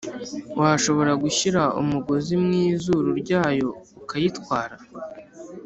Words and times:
Washobora 0.59 1.11
gushyira 1.23 1.61
umugozi 1.81 2.33
mu 2.43 2.51
izuru 2.69 3.09
ryayo 3.21 3.69
ukayitwara 4.01 4.75